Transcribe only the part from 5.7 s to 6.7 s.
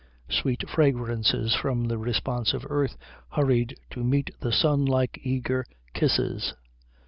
kisses.